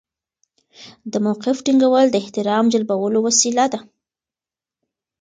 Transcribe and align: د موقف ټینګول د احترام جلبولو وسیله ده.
د 1.11 1.13
موقف 1.25 1.57
ټینګول 1.65 2.07
د 2.11 2.15
احترام 2.23 2.65
جلبولو 2.73 3.19
وسیله 3.27 3.65
ده. 3.73 3.79